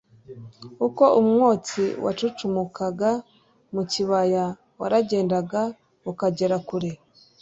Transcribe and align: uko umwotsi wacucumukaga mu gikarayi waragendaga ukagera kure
uko 0.87 1.03
umwotsi 1.21 1.83
wacucumukaga 2.03 3.11
mu 3.73 3.81
gikarayi 3.89 4.43
waragendaga 4.79 5.61
ukagera 6.11 6.57
kure 6.67 6.91